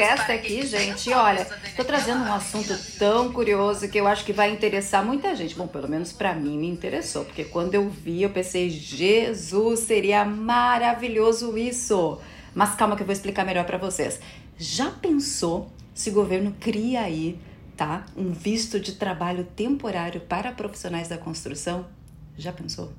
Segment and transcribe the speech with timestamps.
[0.00, 1.12] podcast aqui, gente.
[1.12, 5.54] Olha, tô trazendo um assunto tão curioso que eu acho que vai interessar muita gente.
[5.54, 10.24] Bom, pelo menos para mim me interessou, porque quando eu vi, eu pensei, Jesus, seria
[10.24, 12.18] maravilhoso isso.
[12.54, 14.18] Mas calma que eu vou explicar melhor para vocês.
[14.58, 17.38] Já pensou se o governo cria aí,
[17.76, 21.86] tá, um visto de trabalho temporário para profissionais da construção?
[22.36, 22.92] Já pensou?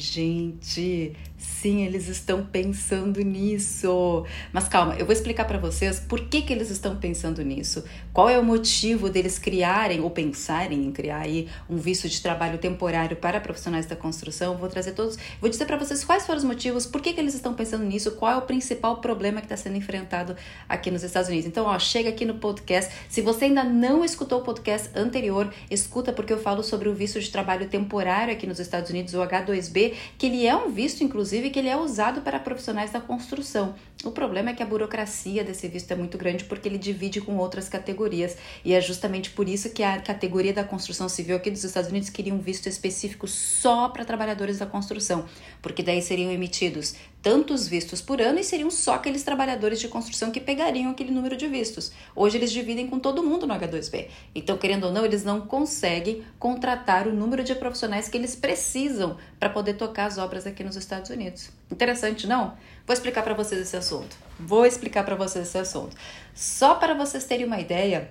[0.00, 4.24] Gente, sim, eles estão pensando nisso.
[4.50, 7.84] Mas calma, eu vou explicar para vocês por que, que eles estão pensando nisso.
[8.14, 12.56] Qual é o motivo deles criarem ou pensarem em criar aí um visto de trabalho
[12.56, 14.56] temporário para profissionais da construção?
[14.56, 17.34] Vou trazer todos, vou dizer para vocês quais foram os motivos, por que, que eles
[17.34, 20.34] estão pensando nisso, qual é o principal problema que está sendo enfrentado
[20.66, 21.46] aqui nos Estados Unidos.
[21.46, 22.90] Então, ó, chega aqui no podcast.
[23.06, 27.20] Se você ainda não escutou o podcast anterior, escuta porque eu falo sobre o visto
[27.20, 31.50] de trabalho temporário aqui nos Estados Unidos, o H2B que ele é um visto, inclusive,
[31.50, 33.74] que ele é usado para profissionais da construção.
[34.02, 37.36] O problema é que a burocracia desse visto é muito grande porque ele divide com
[37.36, 38.34] outras categorias.
[38.64, 42.08] E é justamente por isso que a categoria da construção civil aqui dos Estados Unidos
[42.08, 45.26] queria um visto específico só para trabalhadores da construção,
[45.60, 50.30] porque daí seriam emitidos tantos vistos por ano e seriam só aqueles trabalhadores de construção
[50.30, 51.92] que pegariam aquele número de vistos.
[52.16, 54.06] Hoje eles dividem com todo mundo no H2B.
[54.34, 59.18] Então, querendo ou não, eles não conseguem contratar o número de profissionais que eles precisam
[59.38, 61.50] para poder tocar as obras aqui nos Estados Unidos.
[61.70, 62.56] Interessante, não?
[62.90, 64.16] Vou explicar para vocês esse assunto.
[64.36, 65.96] Vou explicar para vocês esse assunto.
[66.34, 68.10] Só para vocês terem uma ideia,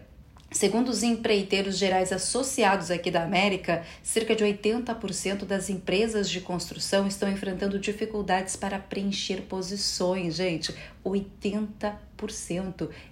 [0.52, 7.06] Segundo os empreiteiros gerais associados aqui da América, cerca de 80% das empresas de construção
[7.06, 10.74] estão enfrentando dificuldades para preencher posições, gente.
[11.06, 11.94] 80%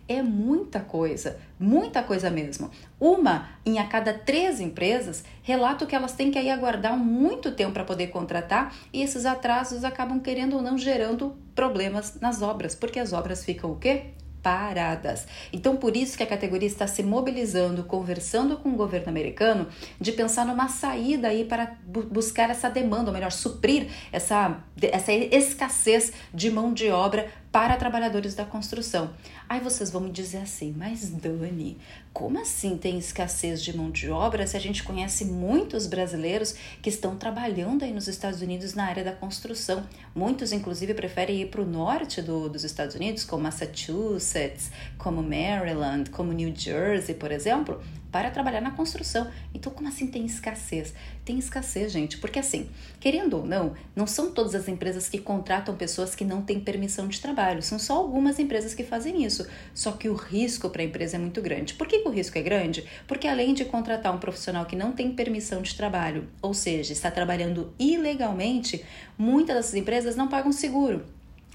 [0.07, 2.69] é muita coisa, muita coisa mesmo.
[2.99, 7.73] Uma em a cada três empresas relata que elas têm que aí aguardar muito tempo
[7.73, 12.99] para poder contratar e esses atrasos acabam querendo ou não gerando problemas nas obras, porque
[12.99, 14.13] as obras ficam o quê?
[14.47, 15.27] paradas.
[15.51, 19.67] Então, por isso que a categoria está se mobilizando, conversando com o governo americano,
[19.99, 25.11] de pensar numa saída aí para bu buscar essa demanda, ou melhor, suprir essa, essa
[25.11, 29.09] escassez de mão de obra para trabalhadores da construção.
[29.49, 31.75] Aí vocês vão me dizer assim, mas Dani,
[32.13, 36.53] como assim tem escassez de mão de obra se a gente conhece muitos brasileiros
[36.83, 39.83] que estão trabalhando aí nos Estados Unidos na área da construção?
[40.13, 46.11] Muitos, inclusive, preferem ir para o norte do, dos Estados Unidos, como Massachusetts, como Maryland,
[46.11, 47.81] como New Jersey, por exemplo,
[48.11, 49.29] para trabalhar na construção.
[49.53, 50.93] Então, como assim tem escassez?
[51.23, 52.69] Tem escassez, gente, porque assim,
[52.99, 57.07] querendo ou não, não são todas as empresas que contratam pessoas que não têm permissão
[57.07, 59.47] de trabalho, são só algumas empresas que fazem isso.
[59.73, 61.73] Só que o risco para a empresa é muito grande.
[61.73, 62.85] Por que, que o risco é grande?
[63.07, 67.09] Porque além de contratar um profissional que não tem permissão de trabalho, ou seja, está
[67.09, 68.83] trabalhando ilegalmente,
[69.17, 71.05] muitas dessas empresas não pagam seguro.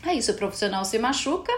[0.02, 1.52] Aí, se o profissional se machuca,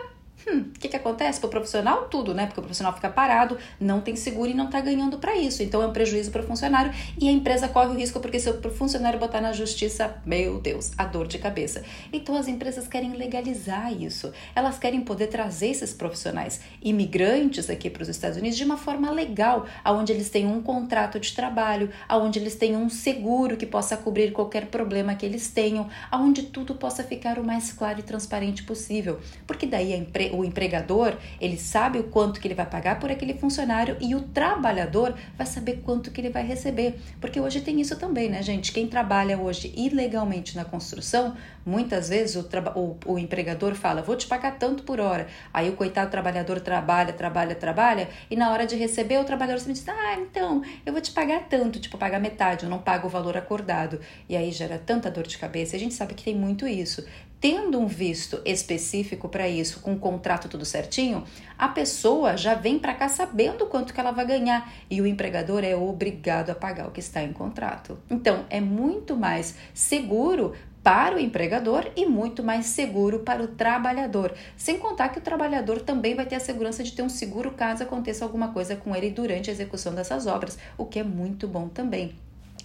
[0.46, 1.40] Hum, o que, que acontece?
[1.40, 2.46] Para o profissional, tudo, né?
[2.46, 5.62] Porque o profissional fica parado, não tem seguro e não está ganhando para isso.
[5.62, 8.50] Então é um prejuízo para o funcionário e a empresa corre o risco porque se
[8.50, 11.82] o funcionário botar na justiça, meu Deus, a dor de cabeça.
[12.12, 14.32] Então as empresas querem legalizar isso.
[14.54, 19.10] Elas querem poder trazer esses profissionais imigrantes aqui para os Estados Unidos de uma forma
[19.10, 23.96] legal, aonde eles tenham um contrato de trabalho, aonde eles tenham um seguro que possa
[23.96, 28.62] cobrir qualquer problema que eles tenham, aonde tudo possa ficar o mais claro e transparente
[28.62, 29.20] possível.
[29.46, 33.10] Porque daí a empresa o empregador, ele sabe o quanto que ele vai pagar por
[33.10, 36.98] aquele funcionário e o trabalhador vai saber quanto que ele vai receber.
[37.20, 38.72] Porque hoje tem isso também, né, gente?
[38.72, 44.26] Quem trabalha hoje ilegalmente na construção, muitas vezes o, o, o empregador fala, vou te
[44.26, 45.26] pagar tanto por hora.
[45.52, 49.72] Aí o coitado trabalhador trabalha, trabalha, trabalha, e na hora de receber, o trabalhador se
[49.72, 53.10] diz, ah, então, eu vou te pagar tanto, tipo, pagar metade, eu não pago o
[53.10, 54.00] valor acordado.
[54.28, 57.04] E aí gera tanta dor de cabeça, a gente sabe que tem muito isso
[57.44, 61.24] tendo um visto específico para isso, com o contrato tudo certinho,
[61.58, 65.62] a pessoa já vem para cá sabendo quanto que ela vai ganhar e o empregador
[65.62, 67.98] é obrigado a pagar o que está em contrato.
[68.08, 74.32] Então, é muito mais seguro para o empregador e muito mais seguro para o trabalhador.
[74.56, 77.82] Sem contar que o trabalhador também vai ter a segurança de ter um seguro caso
[77.82, 81.68] aconteça alguma coisa com ele durante a execução dessas obras, o que é muito bom
[81.68, 82.14] também.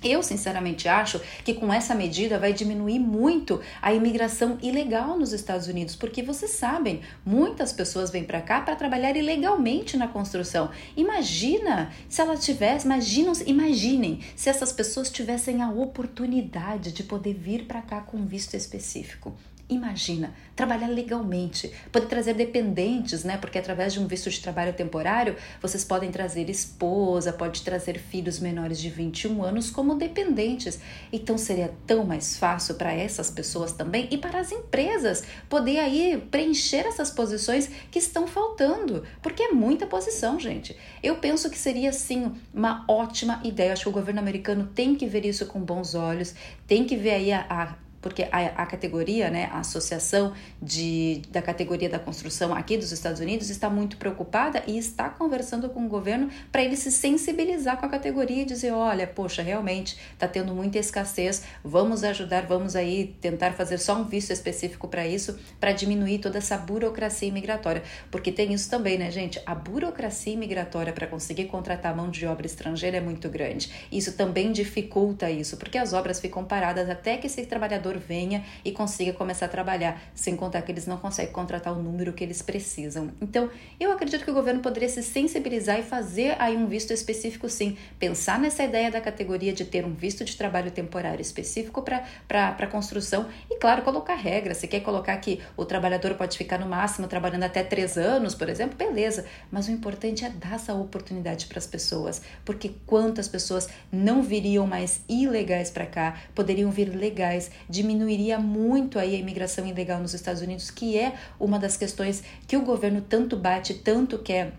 [0.03, 5.67] Eu, sinceramente, acho que com essa medida vai diminuir muito a imigração ilegal nos Estados
[5.67, 10.69] Unidos, porque vocês sabem, muitas pessoas vêm para cá para trabalhar ilegalmente na construção.
[10.95, 17.65] Imagina se ela tivesse, imaginam, imaginem se essas pessoas tivessem a oportunidade de poder vir
[17.65, 19.35] para cá com visto específico.
[19.69, 23.38] Imagina, trabalhar legalmente, poder trazer dependentes, né?
[23.38, 28.39] Porque através de um visto de trabalho temporário, vocês podem trazer esposa, pode trazer filhos
[28.39, 30.80] menores de 21 anos como dependentes.
[31.13, 36.19] Então seria tão mais fácil para essas pessoas também e para as empresas poder aí
[36.31, 40.75] preencher essas posições que estão faltando, porque é muita posição, gente.
[41.04, 43.74] Eu penso que seria sim uma ótima ideia.
[43.74, 46.33] Acho que o governo americano tem que ver isso com bons olhos,
[46.66, 51.41] tem que ver aí a, a porque a, a, categoria, né, a associação de, da
[51.41, 55.89] categoria da construção aqui dos Estados Unidos está muito preocupada e está conversando com o
[55.89, 60.53] governo para ele se sensibilizar com a categoria e dizer, olha, poxa, realmente está tendo
[60.53, 65.71] muita escassez, vamos ajudar, vamos aí tentar fazer só um visto específico para isso, para
[65.71, 69.41] diminuir toda essa burocracia imigratória, porque tem isso também, né, gente?
[69.45, 73.71] A burocracia imigratória para conseguir contratar mão de obra estrangeira é muito grande.
[73.91, 78.71] Isso também dificulta isso, porque as obras ficam paradas até que esse trabalhador venha e
[78.71, 82.41] consiga começar a trabalhar, sem contar que eles não conseguem contratar o número que eles
[82.41, 83.12] precisam.
[83.21, 83.50] Então,
[83.80, 87.77] eu acredito que o governo poderia se sensibilizar e fazer aí um visto específico, sim.
[87.97, 93.27] Pensar nessa ideia da categoria de ter um visto de trabalho temporário específico para construção
[93.50, 94.57] e, claro, colocar regras.
[94.57, 98.50] Se quer colocar que o trabalhador pode ficar no máximo trabalhando até três anos, por
[98.50, 99.25] exemplo, beleza.
[99.51, 104.68] Mas o importante é dar essa oportunidade para as pessoas, porque quantas pessoas não viriam
[104.68, 110.13] mais ilegais para cá, poderiam vir legais de diminuiria muito aí a imigração ilegal nos
[110.13, 114.53] Estados Unidos, que é uma das questões que o governo tanto bate, tanto quer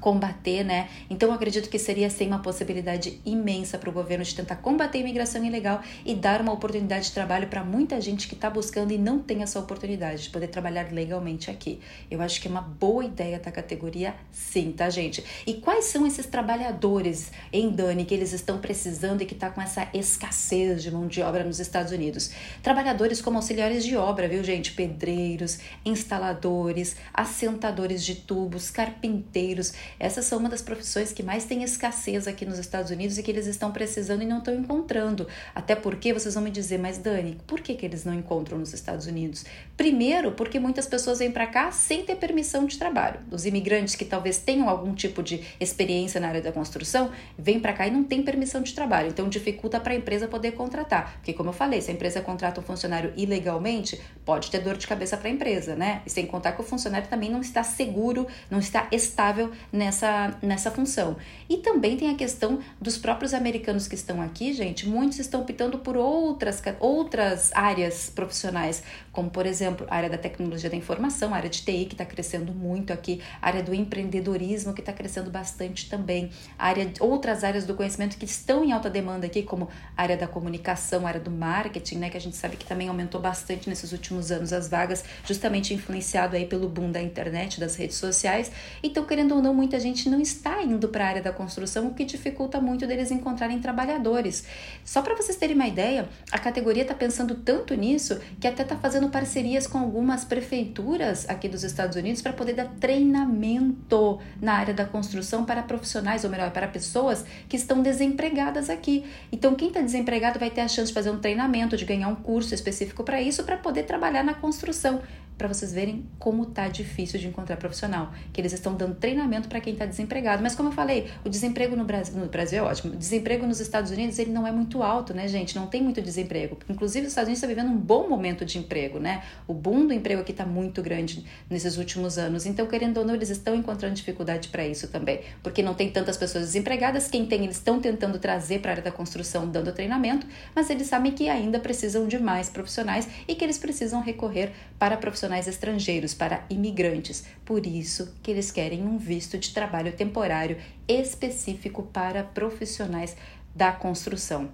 [0.00, 0.88] combater, né?
[1.08, 5.00] Então acredito que seria sim uma possibilidade imensa para o governo de tentar combater a
[5.00, 8.98] imigração ilegal e dar uma oportunidade de trabalho para muita gente que está buscando e
[8.98, 11.80] não tem essa oportunidade de poder trabalhar legalmente aqui.
[12.10, 15.24] Eu acho que é uma boa ideia da categoria, sim, tá, gente?
[15.46, 19.60] E quais são esses trabalhadores em Dani que eles estão precisando e que está com
[19.60, 22.30] essa escassez de mão de obra nos Estados Unidos?
[22.62, 24.72] Trabalhadores como auxiliares de obra, viu, gente?
[24.72, 32.26] Pedreiros, instaladores, assentadores de tubos, carpinteiros essas são uma das profissões que mais tem escassez
[32.26, 35.26] aqui nos Estados Unidos e que eles estão precisando e não estão encontrando.
[35.54, 38.72] Até porque vocês vão me dizer, mas Dani, por que, que eles não encontram nos
[38.72, 39.44] Estados Unidos?
[39.76, 43.20] Primeiro, porque muitas pessoas vêm para cá sem ter permissão de trabalho.
[43.30, 47.72] Os imigrantes que talvez tenham algum tipo de experiência na área da construção vêm para
[47.72, 49.08] cá e não têm permissão de trabalho.
[49.08, 51.16] Então dificulta para a empresa poder contratar.
[51.16, 54.86] Porque, como eu falei, se a empresa contrata um funcionário ilegalmente, pode ter dor de
[54.86, 56.02] cabeça para a empresa, né?
[56.06, 60.70] E sem contar que o funcionário também não está seguro, não está estável nessa, nessa
[60.70, 61.16] função.
[61.48, 65.78] E também tem a questão dos próprios americanos que estão aqui, gente, muitos estão optando
[65.78, 68.82] por outras, outras áreas profissionais,
[69.12, 72.04] como por exemplo a área da tecnologia da informação, a área de TI que está
[72.04, 77.64] crescendo muito aqui, a área do empreendedorismo que está crescendo bastante também, área, outras áreas
[77.64, 81.20] do conhecimento que estão em alta demanda aqui, como a área da comunicação, a área
[81.20, 84.68] do marketing, né, que a gente sabe que também aumentou bastante nesses últimos anos as
[84.68, 88.50] vagas, justamente influenciado aí pelo boom da internet, das redes sociais.
[88.82, 91.94] Então, querendo ou não, muita gente não está indo para a área da construção, o
[91.94, 94.44] que dificulta muito deles encontrarem trabalhadores.
[94.84, 98.76] Só para vocês terem uma ideia, a categoria está pensando tanto nisso que até está
[98.76, 104.72] fazendo parcerias com algumas prefeituras aqui dos Estados Unidos para poder dar treinamento na área
[104.72, 109.04] da construção para profissionais, ou melhor, para pessoas que estão desempregadas aqui.
[109.32, 112.14] Então, quem está desempregado vai ter a chance de fazer um treinamento, de ganhar um
[112.14, 115.02] curso específico para isso, para poder trabalhar na construção
[115.36, 119.60] para vocês verem como tá difícil de encontrar profissional, que eles estão dando treinamento para
[119.60, 120.42] quem está desempregado.
[120.42, 122.94] Mas como eu falei, o desemprego no Brasil, no Brasil é ótimo.
[122.94, 125.54] O desemprego nos Estados Unidos ele não é muito alto, né, gente?
[125.54, 126.58] Não tem muito desemprego.
[126.68, 129.22] Inclusive os Estados Unidos está vivendo um bom momento de emprego, né?
[129.46, 132.46] O boom do emprego aqui está muito grande nesses últimos anos.
[132.46, 136.16] Então, querendo ou não, eles estão encontrando dificuldade para isso também, porque não tem tantas
[136.16, 137.08] pessoas desempregadas.
[137.08, 140.86] Quem tem, eles estão tentando trazer para a área da construção, dando treinamento, mas eles
[140.86, 145.48] sabem que ainda precisam de mais profissionais e que eles precisam recorrer para profissionais profissionais
[145.48, 147.24] estrangeiros, para imigrantes.
[147.44, 150.56] Por isso que eles querem um visto de trabalho temporário
[150.86, 153.16] específico para profissionais
[153.54, 154.50] da construção.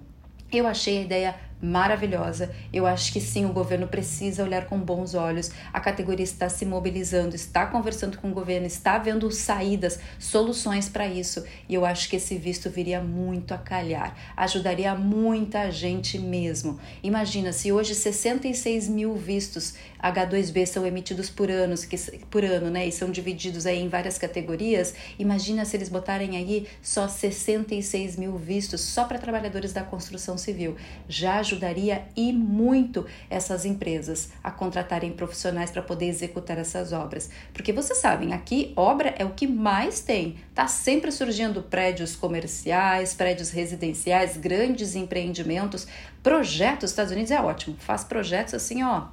[0.51, 2.53] Eu achei a ideia maravilhosa.
[2.73, 5.49] Eu acho que sim, o governo precisa olhar com bons olhos.
[5.71, 11.07] A categoria está se mobilizando, está conversando com o governo, está vendo saídas, soluções para
[11.07, 11.43] isso.
[11.69, 16.77] E eu acho que esse visto viria muito a calhar, ajudaria muita gente mesmo.
[17.01, 21.97] Imagina se hoje 66 mil vistos H2B são emitidos por anos, que,
[22.29, 22.85] por ano, né?
[22.85, 24.93] E são divididos aí em várias categorias.
[25.17, 30.75] Imagina se eles botarem aí só 66 mil vistos só para trabalhadores da construção civil.
[31.07, 37.29] Já ajudaria e muito essas empresas a contratarem profissionais para poder executar essas obras.
[37.53, 40.35] Porque vocês sabem, aqui obra é o que mais tem.
[40.53, 45.87] Tá sempre surgindo prédios comerciais, prédios residenciais, grandes empreendimentos,
[46.21, 46.91] projetos.
[46.91, 49.07] Estados Unidos é ótimo, faz projetos assim, ó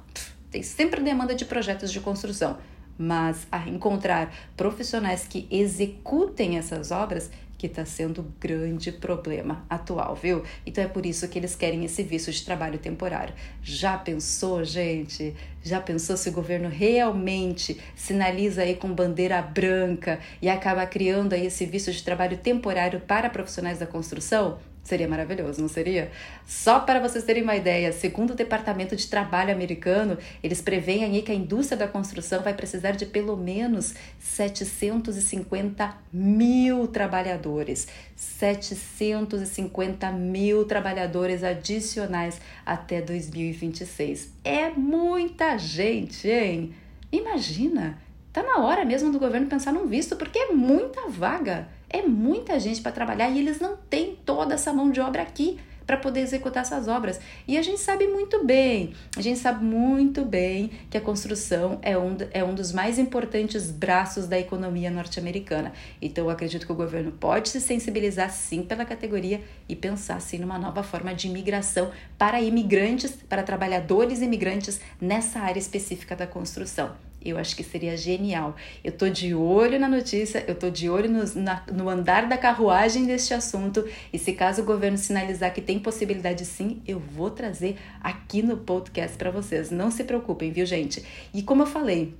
[0.51, 2.57] tem sempre demanda de projetos de construção.
[2.97, 10.15] Mas a encontrar profissionais que executem essas obras que está sendo o grande problema atual,
[10.15, 10.43] viu?
[10.65, 13.35] Então é por isso que eles querem esse visto de trabalho temporário.
[13.61, 15.35] Já pensou, gente?
[15.61, 21.45] Já pensou se o governo realmente sinaliza aí com bandeira branca e acaba criando aí
[21.45, 24.57] esse visto de trabalho temporário para profissionais da construção?
[24.91, 26.11] Seria maravilhoso, não seria?
[26.45, 31.21] Só para vocês terem uma ideia, segundo o Departamento de Trabalho americano, eles preveem aí
[31.21, 37.87] que a indústria da construção vai precisar de pelo menos 750 mil trabalhadores.
[38.17, 44.33] 750 mil trabalhadores adicionais até 2026.
[44.43, 46.73] É muita gente, hein?
[47.09, 47.97] Imagina!
[48.33, 51.67] Tá na hora mesmo do governo pensar num visto, porque é muita vaga.
[51.89, 55.59] É muita gente para trabalhar e eles não têm toda essa mão de obra aqui
[55.85, 57.19] para poder executar essas obras.
[57.45, 61.97] E a gente sabe muito bem, a gente sabe muito bem que a construção é
[61.97, 65.73] um, é um dos mais importantes braços da economia norte-americana.
[66.01, 70.37] Então eu acredito que o governo pode se sensibilizar sim pela categoria e pensar sim
[70.37, 77.10] numa nova forma de imigração para imigrantes, para trabalhadores imigrantes nessa área específica da construção.
[77.23, 78.55] Eu acho que seria genial.
[78.83, 82.37] Eu tô de olho na notícia, eu tô de olho no, na, no andar da
[82.37, 83.87] carruagem deste assunto.
[84.11, 88.57] E se caso o governo sinalizar que tem possibilidade sim, eu vou trazer aqui no
[88.57, 89.69] podcast para vocês.
[89.69, 91.03] Não se preocupem, viu, gente?
[91.33, 92.15] E como eu falei,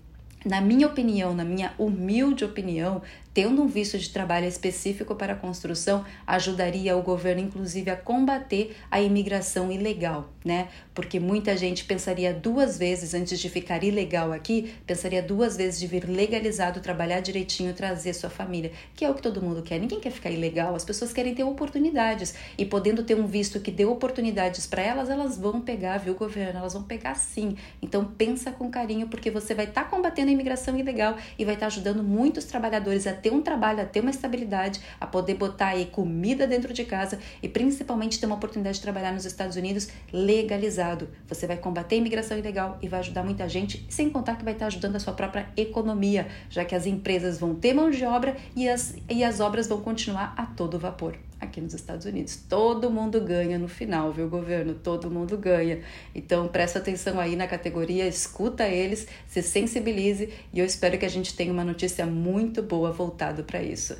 [0.45, 3.01] na minha opinião, na minha humilde opinião,
[3.33, 8.75] tendo um visto de trabalho específico para a construção, ajudaria o governo, inclusive, a combater
[8.89, 10.67] a imigração ilegal, né?
[10.93, 15.87] Porque muita gente pensaria duas vezes antes de ficar ilegal aqui, pensaria duas vezes de
[15.87, 19.79] vir legalizado, trabalhar direitinho, trazer sua família, que é o que todo mundo quer.
[19.79, 23.71] Ninguém quer ficar ilegal, as pessoas querem ter oportunidades e podendo ter um visto que
[23.71, 26.59] dê oportunidades para elas, elas vão pegar, viu, governo?
[26.59, 27.55] Elas vão pegar sim.
[27.81, 31.53] Então pensa com carinho, porque você vai estar tá combatendo a imigração ilegal e vai
[31.53, 35.35] estar tá ajudando muitos trabalhadores a ter um trabalho, a ter uma estabilidade, a poder
[35.35, 39.55] botar aí comida dentro de casa e principalmente ter uma oportunidade de trabalhar nos Estados
[39.55, 41.09] Unidos legalizado.
[41.27, 44.53] Você vai combater a imigração ilegal e vai ajudar muita gente, sem contar que vai
[44.53, 48.35] estar ajudando a sua própria economia, já que as empresas vão ter mão de obra
[48.55, 52.35] e as, e as obras vão continuar a todo vapor aqui nos Estados Unidos.
[52.47, 54.75] Todo mundo ganha no final, viu, governo?
[54.75, 55.81] Todo mundo ganha.
[56.13, 61.09] Então, presta atenção aí na categoria, escuta eles, se sensibilize e eu espero que a
[61.09, 63.97] gente tenha uma notícia muito boa voltado para isso.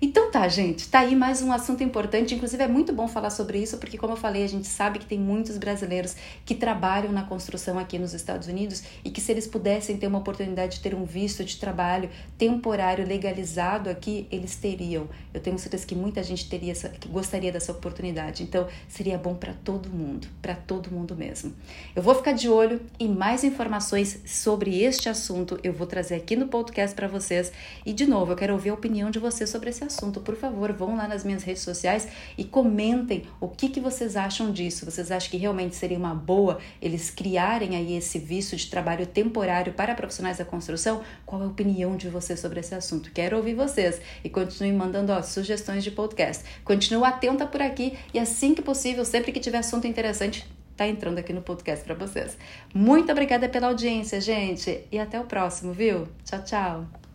[0.00, 2.32] Então tá, gente, tá aí mais um assunto importante.
[2.32, 5.06] Inclusive é muito bom falar sobre isso, porque como eu falei, a gente sabe que
[5.06, 6.14] tem muitos brasileiros
[6.46, 10.20] que trabalham na construção aqui nos Estados Unidos e que se eles pudessem ter uma
[10.20, 15.08] oportunidade de ter um visto de trabalho temporário legalizado aqui, eles teriam.
[15.34, 18.44] Eu tenho certeza que muita gente teria essa, que gostaria dessa oportunidade.
[18.44, 21.52] Então, seria bom para todo mundo, para todo mundo mesmo.
[21.96, 26.36] Eu vou ficar de olho e mais informações sobre este assunto eu vou trazer aqui
[26.36, 27.50] no podcast para vocês.
[27.84, 29.87] E de novo, eu quero ouvir a opinião de vocês sobre esse assunto,
[30.20, 34.52] por favor, vão lá nas minhas redes sociais e comentem o que, que vocês acham
[34.52, 34.84] disso.
[34.84, 39.72] Vocês acham que realmente seria uma boa eles criarem aí esse visto de trabalho temporário
[39.72, 41.02] para profissionais da construção?
[41.24, 43.10] Qual é a opinião de vocês sobre esse assunto?
[43.12, 46.44] Quero ouvir vocês e continue mandando ó, sugestões de podcast.
[46.64, 51.18] Continue atenta por aqui e assim que possível, sempre que tiver assunto interessante, tá entrando
[51.18, 52.38] aqui no podcast para vocês.
[52.72, 56.06] Muito obrigada pela audiência, gente, e até o próximo, viu?
[56.24, 57.07] Tchau, tchau.